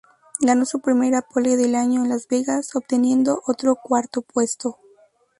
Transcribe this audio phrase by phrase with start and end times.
[0.39, 4.79] Ganó su primera pole del año en Las Vegas, obteniendo otro cuarto puesto.